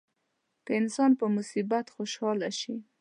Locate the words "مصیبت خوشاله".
1.37-2.49